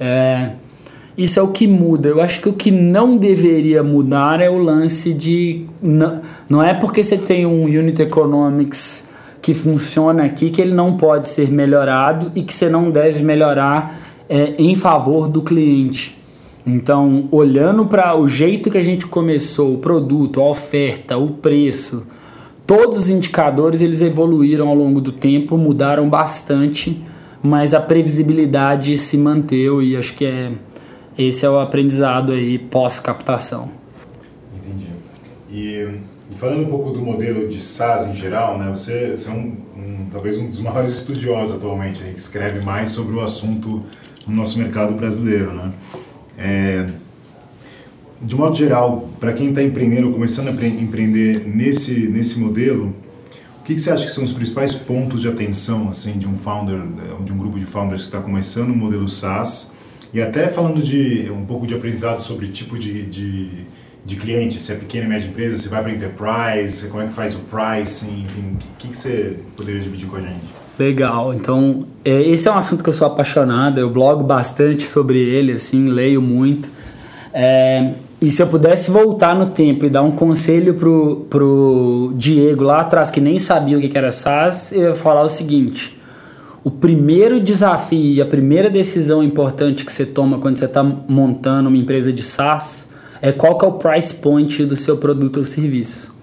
[0.00, 0.52] É,
[1.16, 2.08] isso é o que muda.
[2.08, 5.66] Eu acho que o que não deveria mudar é o lance de.
[5.82, 9.08] Não, não é porque você tem um Unit Economics
[9.42, 13.98] que funciona aqui que ele não pode ser melhorado e que você não deve melhorar
[14.28, 16.18] é, em favor do cliente.
[16.66, 22.06] Então, olhando para o jeito que a gente começou, o produto, a oferta, o preço,
[22.66, 27.02] todos os indicadores eles evoluíram ao longo do tempo, mudaram bastante,
[27.42, 30.52] mas a previsibilidade se manteve e acho que é
[31.26, 33.70] esse é o aprendizado aí pós-captação.
[34.56, 34.86] Entendi.
[35.50, 36.00] E,
[36.32, 39.56] e, falando um pouco do modelo de SaaS em geral, né, você, você é um,
[39.76, 43.82] um talvez um dos maiores estudiosos atualmente, né, que escreve mais sobre o assunto
[44.26, 45.72] no nosso mercado brasileiro, né?
[46.38, 46.86] É,
[48.22, 52.94] de modo geral, para quem está empreendendo começando a empreender nesse, nesse modelo,
[53.60, 56.36] o que, que, você acha que são os principais pontos de atenção assim de um
[56.36, 56.82] founder,
[57.24, 59.72] de um grupo de founders que está começando o modelo SaaS?
[60.12, 63.48] E até falando de um pouco de aprendizado sobre tipo de, de,
[64.04, 67.12] de cliente, se é pequena e média empresa, se vai para enterprise, como é que
[67.12, 70.46] faz o pricing, enfim, o que, que você poderia dividir com a gente?
[70.78, 75.18] Legal, então é, esse é um assunto que eu sou apaixonado, eu blogo bastante sobre
[75.18, 76.70] ele, assim, leio muito.
[77.32, 82.64] É, e se eu pudesse voltar no tempo e dar um conselho pro, pro Diego
[82.64, 85.99] lá atrás, que nem sabia o que era SaaS, eu ia falar o seguinte:
[86.62, 91.68] o primeiro desafio e a primeira decisão importante que você toma quando você está montando
[91.68, 92.88] uma empresa de SaaS
[93.22, 96.14] é qual que é o price point do seu produto ou serviço.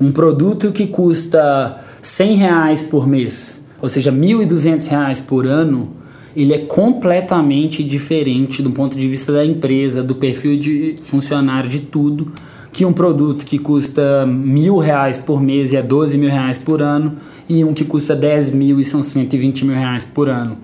[0.00, 5.90] Um produto que custa 100 reais por mês, ou seja, 1.200 reais por ano,
[6.36, 11.80] ele é completamente diferente do ponto de vista da empresa, do perfil de funcionário, de
[11.80, 12.32] tudo,
[12.72, 16.80] que um produto que custa mil reais por mês e é 12 mil reais por
[16.80, 17.16] ano,
[17.50, 20.56] e um que custa 10 mil e são 120 mil reais por ano.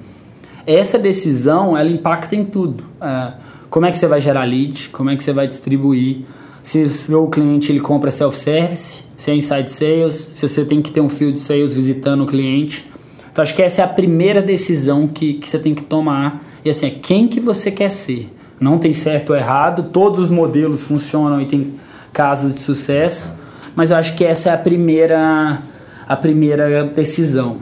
[0.64, 2.84] Essa decisão, ela impacta em tudo.
[3.00, 3.32] É,
[3.68, 6.18] como é que você vai gerar lead, como é que você vai distribuir,
[6.62, 10.92] se o seu cliente ele compra self-service, se é inside sales, se você tem que
[10.92, 12.88] ter um field sales visitando o cliente.
[13.30, 16.42] Então acho que essa é a primeira decisão que, que você tem que tomar.
[16.64, 18.30] E assim, é quem que você quer ser.
[18.60, 21.74] Não tem certo ou errado, todos os modelos funcionam e tem
[22.12, 23.34] casos de sucesso,
[23.74, 25.60] mas eu acho que essa é a primeira,
[26.06, 27.60] a primeira decisão.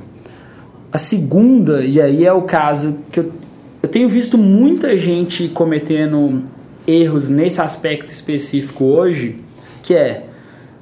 [0.92, 3.33] A segunda, e aí é o caso que eu
[3.85, 6.42] eu tenho visto muita gente cometendo
[6.87, 9.40] erros nesse aspecto específico hoje,
[9.83, 10.24] que é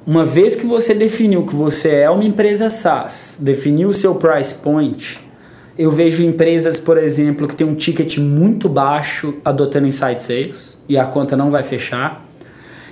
[0.07, 4.55] uma vez que você definiu que você é uma empresa SaaS, definiu o seu price
[4.55, 5.19] point,
[5.77, 10.97] eu vejo empresas, por exemplo, que tem um ticket muito baixo adotando inside sales e
[10.97, 12.22] a conta não vai fechar.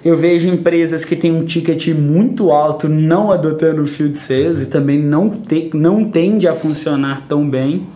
[0.03, 4.67] Eu vejo empresas que têm um ticket muito alto não adotando o field sales e
[4.67, 7.87] também não, te, não tende a funcionar tão bem.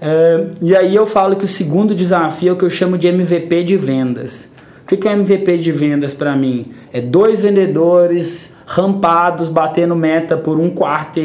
[0.00, 3.08] É, e aí eu falo que o segundo desafio é o que eu chamo de
[3.08, 4.50] MVP de vendas.
[4.82, 6.68] O que é MVP de vendas para mim?
[6.90, 11.20] É dois vendedores rampados batendo meta por um quarto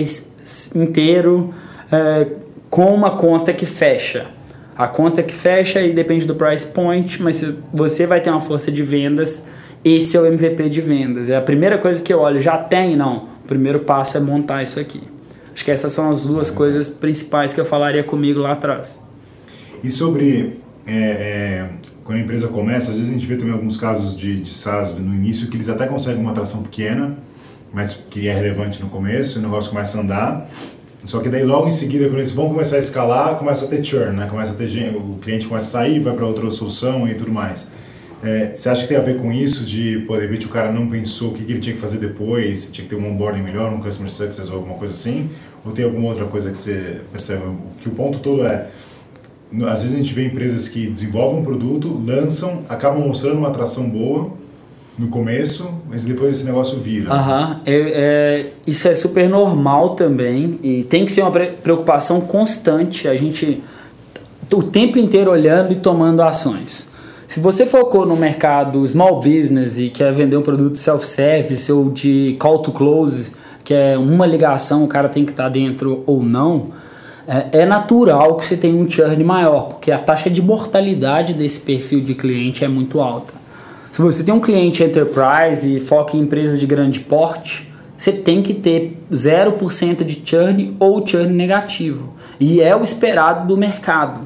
[0.76, 1.54] inteiro
[1.90, 2.28] é,
[2.70, 4.26] com uma conta que fecha.
[4.76, 8.72] A conta que fecha aí depende do price point, mas você vai ter uma força
[8.72, 9.46] de vendas,
[9.84, 11.30] esse é o MVP de vendas.
[11.30, 12.96] É a primeira coisa que eu olho, já tem?
[12.96, 13.30] Não.
[13.44, 15.04] O primeiro passo é montar isso aqui.
[15.54, 19.04] Acho que essas são as duas coisas principais que eu falaria comigo lá atrás.
[19.84, 21.70] E sobre é, é,
[22.04, 24.94] quando a empresa começa, às vezes a gente vê também alguns casos de, de SaaS
[24.94, 27.18] no início que eles até conseguem uma atração pequena,
[27.74, 30.50] mas que é relevante no começo, o negócio começa a andar.
[31.04, 33.84] Só que daí logo em seguida, quando eles vão começar a escalar, começa a ter
[33.84, 34.28] churn, né?
[34.28, 37.68] Começa a ter o cliente começa a sair, vai para outra solução e tudo mais.
[38.24, 40.72] É, você acha que tem a ver com isso de, pô, de repente o cara
[40.72, 43.42] não pensou o que, que ele tinha que fazer depois, tinha que ter um onboarding
[43.42, 45.30] melhor, um customer success ou alguma coisa assim?
[45.66, 47.44] Ou tem alguma outra coisa que você percebe?
[47.82, 48.70] Que o ponto todo é,
[49.68, 53.90] às vezes a gente vê empresas que desenvolvem um produto, lançam, acabam mostrando uma atração
[53.90, 54.32] boa
[54.98, 57.12] no começo, mas depois esse negócio vira.
[57.12, 63.08] Aham, é, é, isso é super normal também e tem que ser uma preocupação constante,
[63.08, 63.62] a gente
[64.54, 66.93] o tempo inteiro olhando e tomando ações.
[67.26, 72.36] Se você focou no mercado small business e quer vender um produto self-service ou de
[72.40, 73.32] call to close,
[73.64, 76.72] que é uma ligação, o cara tem que estar tá dentro ou não,
[77.28, 81.60] é, é natural que você tenha um churn maior, porque a taxa de mortalidade desse
[81.62, 83.34] perfil de cliente é muito alta.
[83.92, 88.42] Se você tem um cliente enterprise e foca em empresas de grande porte, você tem
[88.42, 92.14] que ter 0% de churn ou churn negativo.
[92.40, 94.22] E é o esperado do mercado.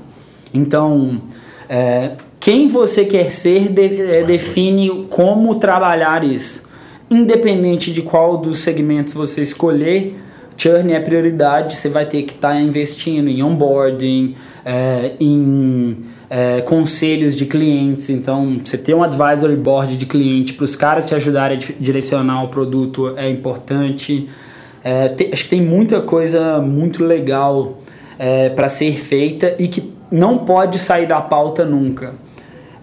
[0.54, 1.22] Então,
[1.70, 2.14] é,
[2.48, 6.64] quem você quer ser de, é, define como trabalhar isso.
[7.12, 10.16] Independente de qual dos segmentos você escolher,
[10.56, 14.34] churn é prioridade, você vai ter que estar tá investindo em onboarding,
[14.64, 15.98] é, em
[16.30, 18.10] é, conselhos de clientes.
[18.10, 22.46] Então, você ter um advisory board de cliente para os caras te ajudarem a direcionar
[22.46, 24.26] o produto é importante.
[24.82, 27.78] É, te, acho que tem muita coisa muito legal
[28.56, 32.26] para ser feita e que não pode sair da pauta nunca.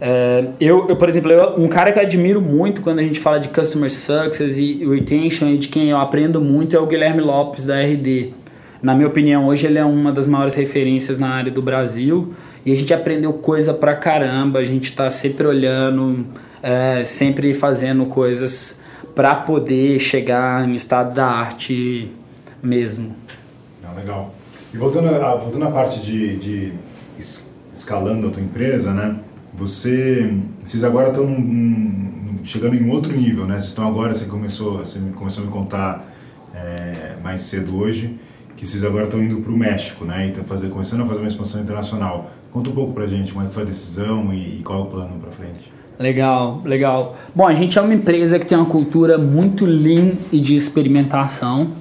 [0.07, 3.19] É, eu, eu, por exemplo, eu, um cara que eu admiro muito quando a gente
[3.19, 7.23] fala de Customer Success e Retention e de quem eu aprendo muito é o Guilherme
[7.23, 8.35] Lopes da RD.
[8.83, 12.35] Na minha opinião, hoje ele é uma das maiores referências na área do Brasil
[12.67, 16.27] e a gente aprendeu coisa pra caramba, a gente está sempre olhando,
[16.63, 18.79] é, sempre fazendo coisas
[19.15, 22.13] para poder chegar em estado da arte
[22.63, 23.17] mesmo.
[23.83, 24.35] Ah, legal.
[24.71, 25.09] E voltando,
[25.41, 26.73] voltando à parte de, de
[27.73, 29.17] escalando a tua empresa, né?
[29.57, 31.27] Você, vocês agora estão
[32.43, 33.55] chegando em outro nível, né?
[33.55, 36.05] Vocês estão agora, você começou, você começou a me contar
[36.55, 38.17] é, mais cedo hoje,
[38.57, 40.27] que vocês agora estão indo para o México, né?
[40.27, 42.31] E estão fazer, começando a fazer uma expansão internacional.
[42.51, 44.83] Conta um pouco para gente como é que foi a decisão e, e qual é
[44.83, 45.73] o plano para frente.
[45.99, 47.17] Legal, legal.
[47.35, 51.73] Bom, a gente é uma empresa que tem uma cultura muito lean e de experimentação.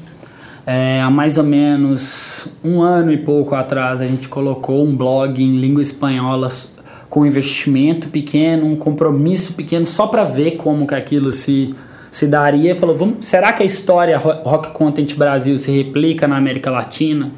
[0.65, 5.43] É, há mais ou menos um ano e pouco atrás a gente colocou um blog
[5.43, 6.47] em língua espanhola
[7.13, 11.71] com investimento pequeno, um compromisso pequeno, só para ver como que aquilo se,
[12.10, 12.71] se daria.
[12.71, 17.32] E falou, vamos, será que a história Rock Content Brasil se replica na América Latina?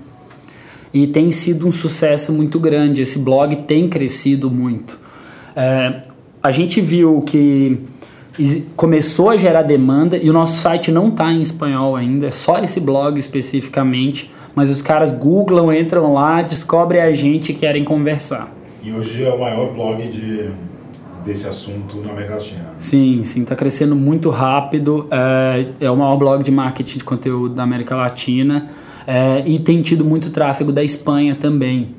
[0.93, 3.01] E tem sido um sucesso muito grande.
[3.01, 4.97] Esse blog tem crescido muito.
[5.53, 5.99] É,
[6.41, 7.77] a gente viu que
[8.77, 12.59] começou a gerar demanda e o nosso site não está em espanhol ainda, é só
[12.59, 18.54] esse blog especificamente, mas os caras googlam, entram lá, descobrem a gente e querem conversar.
[18.85, 20.47] E hoje é o maior blog de,
[21.25, 22.65] desse assunto na América Latina.
[22.77, 27.55] Sim, sim, está crescendo muito rápido, é, é o maior blog de marketing de conteúdo
[27.55, 28.69] da América Latina
[29.07, 31.95] é, e tem tido muito tráfego da Espanha também.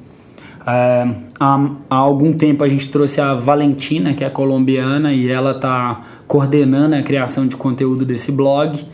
[0.65, 1.09] É,
[1.41, 6.03] há, há, algum tempo a gente trouxe a Valentina, que é colombiana, e ela está
[6.29, 8.87] coordenando a criação de conteúdo desse blog.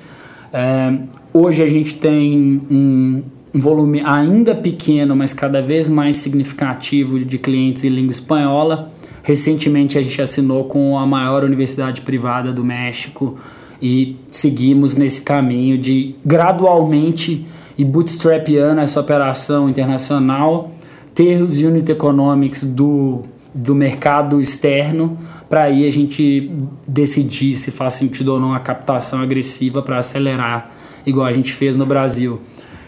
[0.50, 0.98] É,
[1.30, 3.22] hoje a gente tem um,
[3.54, 8.90] um, volume ainda pequeno, mas cada vez mais significativo de clientes em língua espanhola.
[9.22, 13.36] Recentemente a gente assinou com a maior universidade privada do México
[13.80, 20.72] e seguimos nesse caminho de gradualmente e bootstrapando essa operação internacional
[21.14, 23.22] ter os unit economics do,
[23.54, 25.16] do mercado externo
[25.48, 26.50] para aí a gente
[26.88, 30.70] decidir se faz sentido ou não a captação agressiva para acelerar,
[31.04, 32.40] igual a gente fez no Brasil.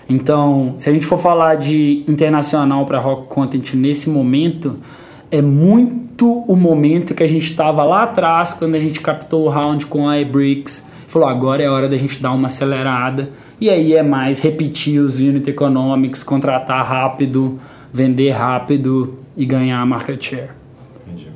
[0.09, 4.79] Então, se a gente for falar de internacional para rock content nesse momento,
[5.31, 9.49] é muito o momento que a gente estava lá atrás, quando a gente captou o
[9.49, 13.95] round com a iBricks, falou agora é hora da gente dar uma acelerada, e aí
[13.95, 17.59] é mais repetir os unit economics, contratar rápido,
[17.93, 20.51] vender rápido e ganhar market share.
[21.07, 21.29] Entendi.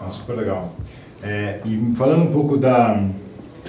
[0.00, 0.74] Ah, super legal.
[1.22, 3.04] É, e falando um pouco da,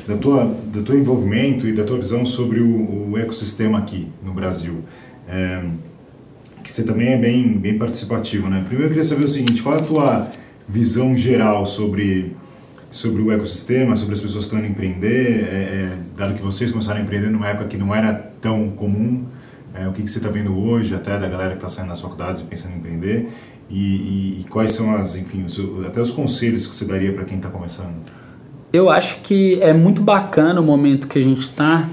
[0.07, 4.33] da tua, do teu envolvimento e da tua visão sobre o, o ecossistema aqui no
[4.33, 4.83] Brasil,
[5.27, 5.63] é,
[6.63, 8.61] que você também é bem, bem participativo, né?
[8.61, 10.27] Primeiro eu queria saber o seguinte, qual é a tua
[10.67, 12.35] visão geral sobre,
[12.89, 16.71] sobre o ecossistema, sobre as pessoas que estão indo empreender, é, é dado que vocês
[16.71, 19.25] começaram a empreender numa época que não era tão comum,
[19.73, 21.99] é, o que, que você está vendo hoje, até da galera que está saindo das
[21.99, 23.29] faculdades e pensando em empreender,
[23.69, 27.25] e, e, e quais são as, enfim, os, até os conselhos que você daria para
[27.25, 27.95] quem está começando?
[28.73, 31.87] Eu acho que é muito bacana o momento que a gente está,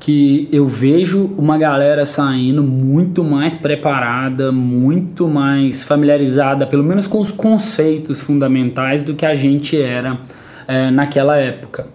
[0.00, 7.20] que eu vejo uma galera saindo muito mais preparada, muito mais familiarizada, pelo menos com
[7.20, 10.18] os conceitos fundamentais do que a gente era
[10.66, 11.86] é, naquela época.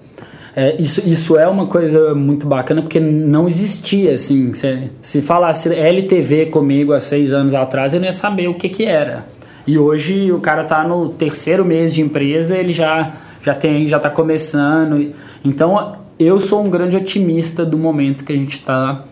[0.56, 4.54] É, isso, isso é uma coisa muito bacana porque não existia assim.
[4.54, 8.70] Se, se falasse LTV comigo há seis anos atrás, eu não ia saber o que,
[8.70, 9.28] que era.
[9.68, 14.00] E hoje o cara tá no terceiro mês de empresa, ele já, já tem, já
[14.00, 15.14] tá começando.
[15.44, 19.06] Então eu sou um grande otimista do momento que a gente está.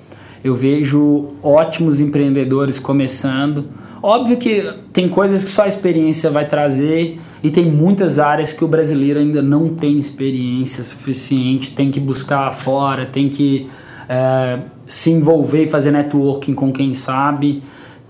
[0.44, 3.66] Eu vejo ótimos empreendedores começando.
[4.02, 8.64] Óbvio que tem coisas que só a experiência vai trazer e tem muitas áreas que
[8.64, 13.68] o brasileiro ainda não tem experiência suficiente, tem que buscar fora, tem que
[14.08, 17.64] é, se envolver e fazer networking com quem sabe.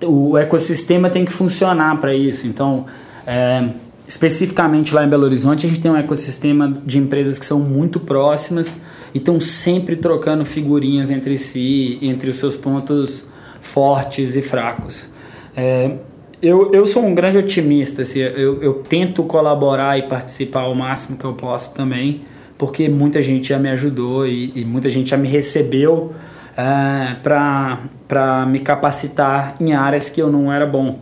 [0.04, 2.48] O ecossistema tem que funcionar para isso.
[2.48, 2.86] Então,
[3.26, 3.70] é,
[4.08, 8.00] especificamente lá em Belo Horizonte, a gente tem um ecossistema de empresas que são muito
[8.00, 8.82] próximas
[9.14, 13.28] e estão sempre trocando figurinhas entre si, entre os seus pontos
[13.60, 15.12] fortes e fracos.
[15.56, 15.92] É,
[16.42, 21.18] eu, eu sou um grande otimista, assim, eu, eu tento colaborar e participar ao máximo
[21.18, 22.22] que eu posso também,
[22.58, 26.14] porque muita gente já me ajudou e, e muita gente já me recebeu
[26.56, 31.00] é, para me capacitar em áreas que eu não era bom.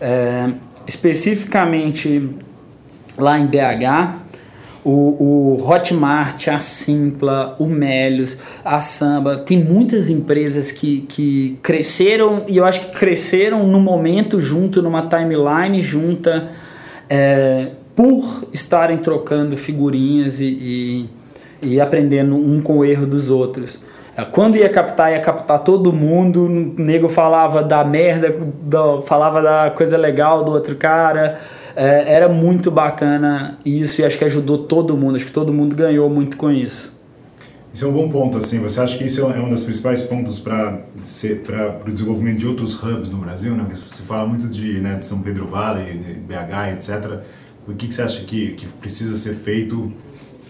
[0.00, 0.50] É,
[0.86, 2.30] especificamente
[3.18, 4.26] lá em BH,
[4.84, 12.44] o, o Hotmart, a Simpla, o Melios, a Samba, tem muitas empresas que, que cresceram
[12.46, 16.52] e eu acho que cresceram no momento junto, numa timeline junta,
[17.10, 21.10] é, por estarem trocando figurinhas e, e,
[21.62, 23.82] e aprendendo um com o erro dos outros.
[24.24, 26.46] Quando ia captar, ia captar todo mundo.
[26.46, 28.30] O nego falava da merda,
[28.62, 31.38] do, falava da coisa legal do outro cara.
[31.74, 35.76] É, era muito bacana isso e acho que ajudou todo mundo, acho que todo mundo
[35.76, 36.96] ganhou muito com isso.
[37.70, 38.58] Isso é um bom ponto, assim.
[38.60, 40.80] Você acha que isso é um dos principais pontos para
[41.86, 43.54] o desenvolvimento de outros hubs no Brasil?
[43.54, 43.66] Né?
[43.70, 47.20] Você fala muito de, né, de São Pedro Vale, de BH, etc.
[47.68, 49.92] O que, que você acha que, que precisa ser feito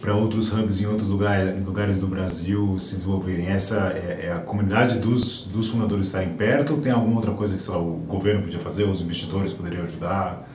[0.01, 3.47] para outros hubs em outros lugares, lugares do Brasil se desenvolverem?
[3.47, 7.57] Essa é, é, a comunidade dos, dos fundadores estarem perto ou tem alguma outra coisa
[7.57, 10.47] que lá, o governo podia fazer, os investidores poderiam ajudar?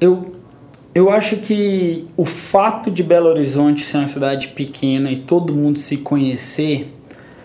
[0.00, 0.32] eu,
[0.94, 5.78] eu acho que o fato de Belo Horizonte ser uma cidade pequena e todo mundo
[5.78, 6.92] se conhecer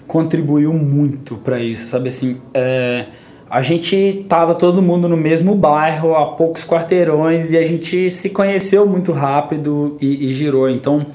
[0.07, 2.37] contribuiu muito para isso, sabe assim?
[2.53, 3.05] É,
[3.49, 8.29] a gente tava todo mundo no mesmo bairro, a poucos quarteirões, e a gente se
[8.29, 10.69] conheceu muito rápido e, e girou.
[10.69, 11.05] Então,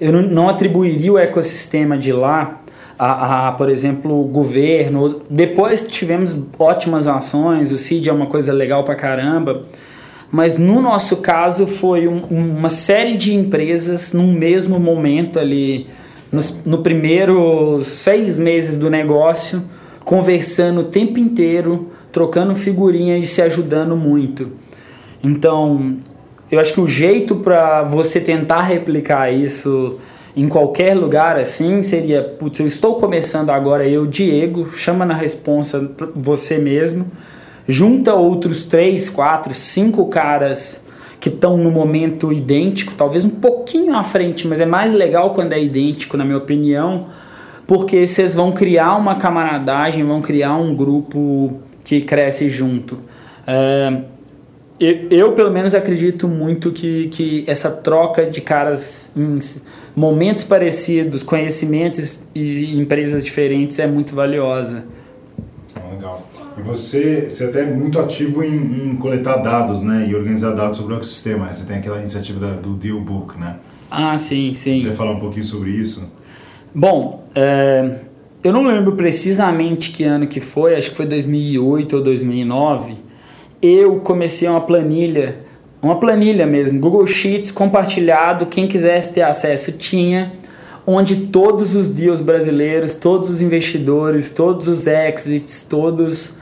[0.00, 2.60] eu não, atribuiria o ecossistema de lá
[2.98, 5.22] a, a, por exemplo, governo.
[5.28, 9.64] Depois tivemos ótimas ações, o CID é uma coisa legal pra caramba,
[10.30, 15.86] mas no nosso caso foi um, uma série de empresas num mesmo momento ali,
[16.32, 19.62] nos, no primeiro seis meses do negócio,
[20.04, 24.52] conversando o tempo inteiro, trocando figurinha e se ajudando muito.
[25.22, 25.96] Então,
[26.50, 29.98] eu acho que o jeito para você tentar replicar isso
[30.36, 35.90] em qualquer lugar assim seria, putz, eu estou começando agora, eu, Diego, chama na responsa
[36.14, 37.10] você mesmo,
[37.66, 40.86] junta outros três, quatro, cinco caras
[41.18, 45.54] que estão no momento idêntico, talvez um pouquinho à frente, mas é mais legal quando
[45.54, 47.06] é idêntico, na minha opinião,
[47.66, 52.98] porque vocês vão criar uma camaradagem, vão criar um grupo que cresce junto.
[53.46, 54.02] É,
[54.78, 59.38] eu, eu, pelo menos, acredito muito que, que essa troca de caras em
[59.94, 64.84] momentos parecidos, conhecimentos e empresas diferentes é muito valiosa.
[65.74, 66.28] Ah, legal.
[66.58, 70.06] E você, você é até muito ativo em, em, coletar dados, né?
[70.08, 71.50] E organizar dados sobre o ecossistema.
[71.50, 73.56] Você tem aquela iniciativa da, do Dealbook, né?
[73.90, 74.82] Ah, sim, sim.
[74.82, 76.10] Você falar um pouquinho sobre isso?
[76.74, 78.00] Bom, é,
[78.44, 83.05] eu não lembro precisamente que ano que foi, acho que foi 2008 ou 2009
[83.62, 85.38] eu comecei uma planilha,
[85.82, 90.32] uma planilha mesmo, Google Sheets compartilhado, quem quisesse ter acesso tinha,
[90.86, 96.36] onde todos os deals brasileiros, todos os investidores, todos os exits, todos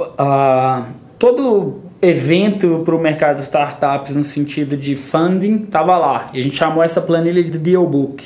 [0.00, 0.84] uh,
[1.18, 6.30] todo evento para o mercado de startups no sentido de funding estava lá.
[6.32, 8.24] E a gente chamou essa planilha de Dealbook.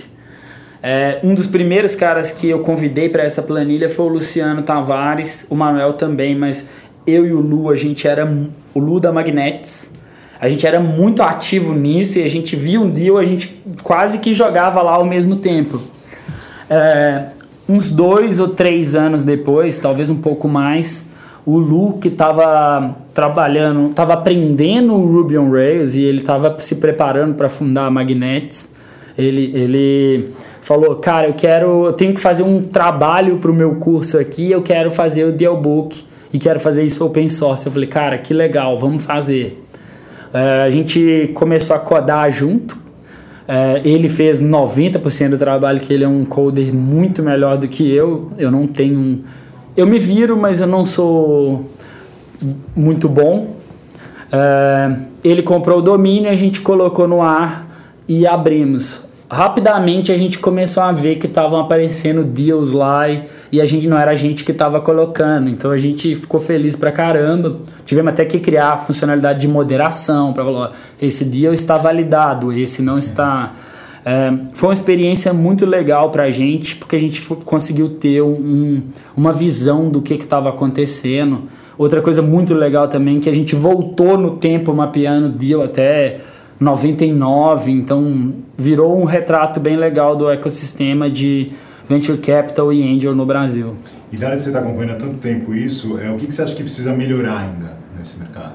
[0.83, 5.47] É, um dos primeiros caras que eu convidei para essa planilha foi o Luciano Tavares,
[5.49, 6.69] o Manuel também, mas
[7.07, 8.27] eu e o Lu, a gente era
[8.75, 9.93] o Lu da Magnets.
[10.41, 14.19] A gente era muito ativo nisso e a gente via um deal, a gente quase
[14.19, 15.81] que jogava lá ao mesmo tempo.
[16.69, 17.27] É,
[17.69, 21.09] uns dois ou três anos depois, talvez um pouco mais,
[21.47, 26.77] o Lu que estava trabalhando, estava aprendendo o Ruby on Rails e ele estava se
[26.77, 28.73] preparando para fundar a Magnets.
[29.17, 30.31] Ele, ele
[30.61, 34.51] falou, cara, eu quero, eu tenho que fazer um trabalho para o meu curso aqui,
[34.51, 37.67] eu quero fazer o Dealbook e quero fazer isso open source.
[37.67, 39.63] Eu falei, cara, que legal, vamos fazer.
[40.33, 42.73] Uh, a gente começou a codar junto.
[42.73, 47.91] Uh, ele fez 90% do trabalho, que ele é um coder muito melhor do que
[47.91, 48.31] eu.
[48.39, 49.25] Eu não tenho.
[49.77, 51.71] Eu me viro, mas eu não sou
[52.75, 53.57] muito bom.
[54.33, 57.69] Uh, ele comprou o domínio, a gente colocou no ar
[58.09, 59.03] e abrimos
[59.33, 63.23] rapidamente a gente começou a ver que estavam aparecendo deals lá e,
[63.53, 65.49] e, a gente não era a gente que estava colocando.
[65.49, 67.59] Então a gente ficou feliz pra caramba.
[67.85, 72.81] Tivemos até que criar a funcionalidade de moderação para falar: esse deal está validado, esse
[72.83, 73.53] não está.
[74.05, 78.83] É, foi uma experiência muito legal para a gente, porque a gente conseguiu ter um,
[79.17, 81.45] uma visão do que estava acontecendo.
[81.79, 86.21] Outra coisa muito legal também que a gente voltou no tempo mapeando deal até
[86.59, 91.51] 99, então virou um retrato bem legal do ecossistema de
[91.89, 93.77] venture capital e angel no Brasil.
[94.13, 96.43] E dado que você está acompanhando há tanto tempo isso, é, o que, que você
[96.43, 98.55] acha que precisa melhorar ainda nesse mercado?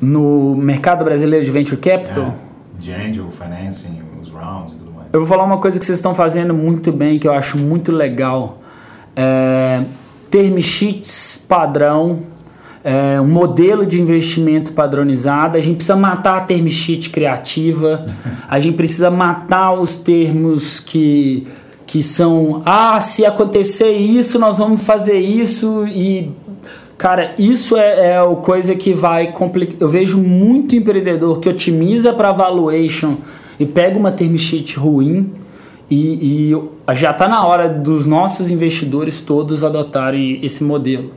[0.00, 2.34] No mercado brasileiro de venture capital?
[2.76, 5.08] É, de angel, financing, os rounds e tudo mais.
[5.12, 7.92] Eu vou falar uma coisa que vocês estão fazendo muito bem, que eu acho muito
[7.92, 8.60] legal.
[9.14, 9.82] É,
[10.30, 12.20] term sheets padrão
[12.88, 18.04] é, um modelo de investimento padronizado, a gente precisa matar a term sheet criativa,
[18.48, 21.46] a gente precisa matar os termos que,
[21.88, 26.30] que são, ah, se acontecer isso, nós vamos fazer isso e
[26.98, 29.76] Cara, isso é, é a coisa que vai complicar.
[29.80, 33.18] Eu vejo muito empreendedor que otimiza para valuation
[33.58, 35.30] e pega uma term sheet ruim
[35.88, 41.12] e, e já está na hora dos nossos investidores todos adotarem esse modelo.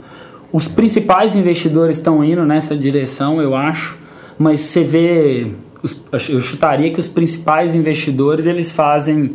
[0.54, 3.98] Os principais investidores estão indo nessa direção, eu acho,
[4.38, 5.48] mas você vê,
[6.30, 9.34] eu chutaria que os principais investidores eles fazem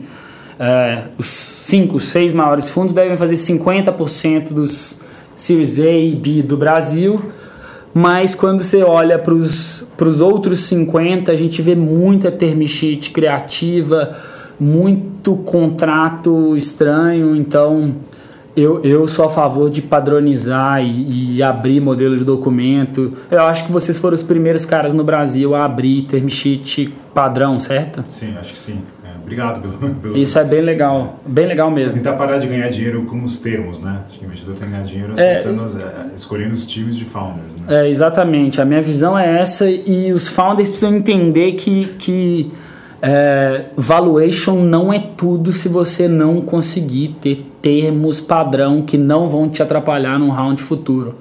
[0.59, 4.99] é, os cinco, seis maiores fundos devem fazer 50% dos
[5.35, 7.23] Series A e B do Brasil,
[7.93, 14.17] mas quando você olha para os outros 50, a gente vê muita term sheet criativa,
[14.59, 17.97] muito contrato estranho, então
[18.57, 23.13] eu, eu sou a favor de padronizar e, e, abrir modelo de documento.
[23.31, 27.59] Eu acho que vocês foram os primeiros caras no Brasil a abrir term sheet padrão,
[27.59, 28.03] certo?
[28.09, 28.81] Sim, acho que sim.
[29.27, 31.99] Obrigado pelo, pelo, Isso é bem legal, bem legal mesmo.
[31.99, 34.03] Tentar parar de ganhar dinheiro com os termos, né?
[34.07, 37.57] Acho que o investidor tem que ganhar dinheiro é, é, escolhendo os times de founders.
[37.57, 37.83] Né?
[37.83, 38.61] É, exatamente.
[38.61, 42.53] A minha visão é essa e os founders precisam entender que, que
[43.03, 49.49] é, valuation não é tudo se você não conseguir ter termos padrão que não vão
[49.49, 51.17] te atrapalhar num round futuro.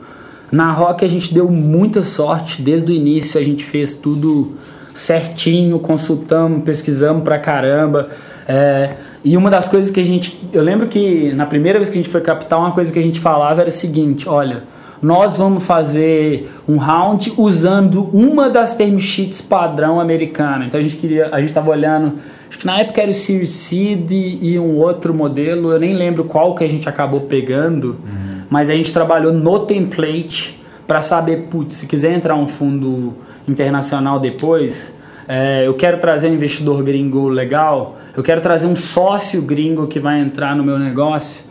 [0.52, 4.54] Na Rock a gente deu muita sorte, desde o início a gente fez tudo
[4.96, 8.10] certinho, consultamos, pesquisamos pra caramba.
[8.48, 10.50] É, e uma das coisas que a gente.
[10.52, 13.04] Eu lembro que na primeira vez que a gente foi captar, uma coisa que a
[13.04, 14.64] gente falava era o seguinte: olha
[15.02, 20.66] nós vamos fazer um round usando uma das term sheets padrão americana.
[20.66, 22.14] Então a gente queria, a gente estava olhando,
[22.50, 26.24] acho que na época era o Series Seed e um outro modelo, eu nem lembro
[26.24, 28.42] qual que a gente acabou pegando, uhum.
[28.50, 33.14] mas a gente trabalhou no template para saber, putz, se quiser entrar um fundo
[33.48, 34.96] internacional depois,
[35.28, 40.00] é, eu quero trazer um investidor gringo legal, eu quero trazer um sócio gringo que
[40.00, 41.46] vai entrar no meu negócio.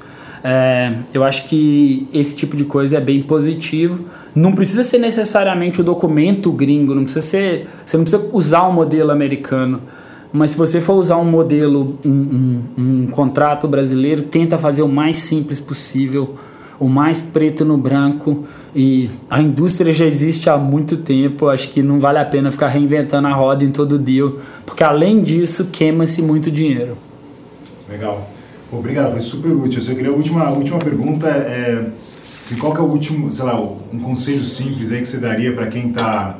[0.46, 4.04] É, eu acho que esse tipo de coisa é bem positivo.
[4.34, 7.66] Não precisa ser necessariamente o documento gringo, não precisa ser.
[7.84, 9.80] Você não precisa usar um modelo americano.
[10.30, 14.88] Mas se você for usar um modelo, um, um, um contrato brasileiro, tenta fazer o
[14.88, 16.34] mais simples possível,
[16.78, 18.44] o mais preto no branco.
[18.74, 22.68] E a indústria já existe há muito tempo, acho que não vale a pena ficar
[22.68, 26.96] reinventando a roda em todo deal, porque além disso queima-se muito dinheiro.
[27.88, 28.28] Legal.
[28.72, 29.80] Obrigado, foi super útil.
[29.88, 31.86] Eu queria a última, a última pergunta é
[32.42, 35.52] assim, qual que é o último, sei lá, um conselho simples aí que você daria
[35.52, 36.38] para quem está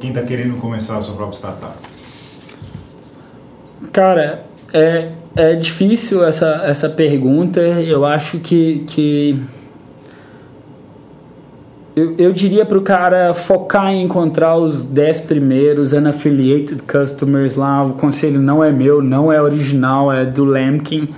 [0.00, 1.74] quem está querendo começar a sua própria startup?
[3.92, 7.60] Cara, é, é difícil essa, essa pergunta.
[7.60, 9.38] Eu acho que, que
[11.96, 17.84] eu, eu diria para o cara focar em encontrar os 10 primeiros unaffiliated customers lá.
[17.84, 21.08] O conselho não é meu, não é original, é do Lemkin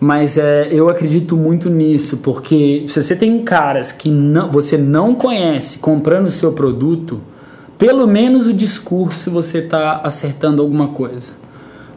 [0.00, 5.14] mas é, eu acredito muito nisso, porque se você tem caras que não, você não
[5.14, 7.20] conhece comprando o seu produto,
[7.76, 11.34] pelo menos o discurso você está acertando alguma coisa.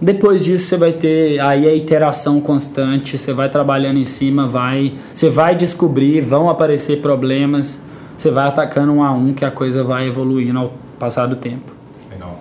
[0.03, 4.95] Depois disso você vai ter aí a iteração constante, você vai trabalhando em cima, vai,
[5.13, 7.81] você vai descobrir, vão aparecer problemas,
[8.17, 11.71] você vai atacando um a um que a coisa vai evoluindo ao passar do tempo.
[12.11, 12.37] Legal.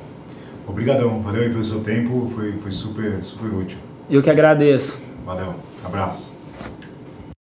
[0.66, 3.78] Obrigadão, valeu aí pelo seu tempo, foi, foi super, super útil.
[4.10, 4.98] Eu que agradeço.
[5.24, 5.54] Valeu,
[5.84, 6.32] abraço.